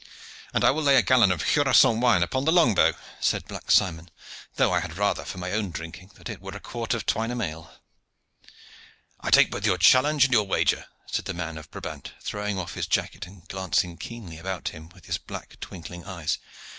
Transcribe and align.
"And 0.51 0.63
I 0.65 0.71
will 0.71 0.81
lay 0.81 0.95
a 0.95 1.03
gallon 1.03 1.31
of 1.31 1.45
Jurancon 1.45 1.99
wine 1.99 2.23
upon 2.23 2.45
the 2.45 2.51
long 2.51 2.73
bow," 2.73 2.93
said 3.19 3.45
Black 3.47 3.69
Simon, 3.69 4.09
"though 4.55 4.73
I 4.73 4.79
had 4.79 4.97
rather, 4.97 5.23
for 5.23 5.37
my 5.37 5.51
own 5.51 5.69
drinking, 5.69 6.09
that 6.15 6.27
it 6.27 6.41
were 6.41 6.55
a 6.55 6.59
quart 6.59 6.95
of 6.95 7.05
Twynham 7.05 7.39
ale." 7.39 7.69
"I 9.19 9.29
take 9.29 9.51
both 9.51 9.63
your 9.63 9.77
challenge 9.77 10.23
and 10.25 10.33
your 10.33 10.47
wager," 10.47 10.87
said 11.05 11.25
the 11.25 11.35
man 11.35 11.55
of 11.55 11.69
Brabant, 11.69 12.13
throwing 12.19 12.57
off 12.57 12.73
his 12.73 12.87
jacket 12.87 13.27
and 13.27 13.47
glancing 13.47 13.95
keenly 13.95 14.39
about 14.39 14.69
him 14.69 14.89
with 14.89 15.05
his 15.05 15.19
black, 15.19 15.59
twinkling 15.59 16.03
eyes. 16.03 16.39